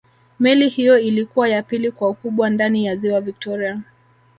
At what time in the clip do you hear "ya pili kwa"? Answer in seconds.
1.49-2.09